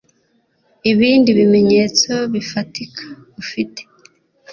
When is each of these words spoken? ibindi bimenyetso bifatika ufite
ibindi 0.91 1.29
bimenyetso 1.39 2.11
bifatika 2.33 3.03
ufite 3.41 3.81